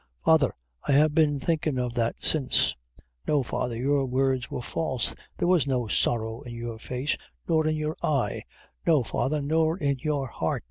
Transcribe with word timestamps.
"Father, 0.25 0.51
I 0.87 0.93
have 0.93 1.13
been 1.13 1.39
thinkin' 1.39 1.77
of 1.77 1.93
that 1.93 2.15
since; 2.25 2.75
no, 3.27 3.43
father 3.43 3.75
your 3.77 4.07
words 4.07 4.49
were 4.49 4.63
false; 4.63 5.13
there 5.37 5.47
was 5.47 5.67
no 5.67 5.87
sorrow 5.87 6.41
in 6.41 6.55
your 6.55 6.79
face, 6.79 7.15
nor 7.47 7.67
in 7.67 7.75
your 7.75 7.95
eye, 8.01 8.41
no, 8.87 9.03
father, 9.03 9.43
nor 9.43 9.77
in 9.77 9.97
your 9.99 10.25
heart. 10.25 10.59